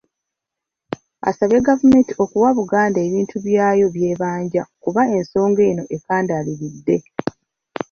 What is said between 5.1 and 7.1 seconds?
ensonga eno ekandaaliridde.